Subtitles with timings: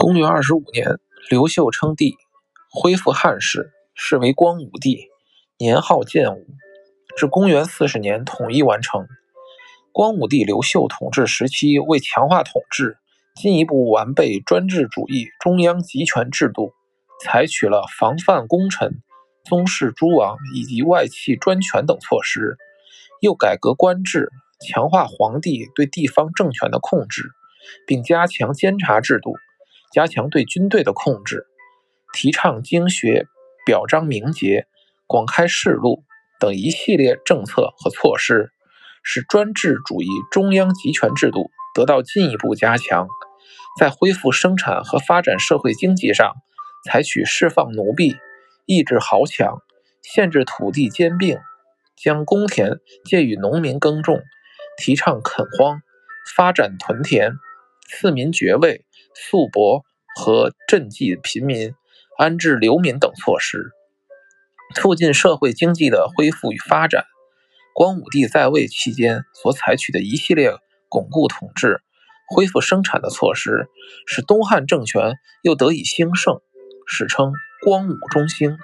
[0.00, 2.16] 公元二十五年，刘秀称帝，
[2.72, 5.08] 恢复汉室，是为光武帝，
[5.58, 6.46] 年号建武。
[7.18, 9.06] 至公元四十年，统一完成。
[9.92, 12.96] 光武帝刘秀统治时期，为强化统治，
[13.34, 16.72] 进一步完备专制主义中央集权制度，
[17.22, 19.02] 采取了防范功臣、
[19.44, 22.56] 宗室诸王以及外戚专权等措施，
[23.20, 24.30] 又改革官制，
[24.66, 27.32] 强化皇帝对地方政权的控制，
[27.86, 29.34] 并加强监察制度。
[29.90, 31.46] 加强对军队的控制，
[32.12, 33.26] 提倡经学，
[33.66, 34.66] 表彰名节，
[35.06, 36.04] 广开市路
[36.38, 38.52] 等一系列政策和措施，
[39.02, 43.08] 使专制主义中央集权制度得到进一步加强。
[43.78, 46.34] 在恢复生产和发展社会经济上，
[46.84, 48.16] 采取释放奴婢、
[48.66, 49.58] 抑制豪强、
[50.02, 51.38] 限制土地兼并，
[51.96, 54.20] 将公田借予农民耕种，
[54.76, 55.82] 提倡垦荒，
[56.36, 57.32] 发展屯田，
[57.90, 58.84] 赐民爵位。
[59.12, 59.82] 素帛
[60.16, 61.74] 和赈济贫民、
[62.16, 63.70] 安置流民等措施，
[64.74, 67.04] 促进社会经济的恢复与发展。
[67.74, 70.52] 光武帝在位期间所采取的一系列
[70.88, 71.82] 巩固统治、
[72.34, 73.68] 恢复生产的措施，
[74.06, 76.40] 使东汉政权又得以兴盛，
[76.86, 77.32] 史称
[77.64, 78.56] 光武中兴。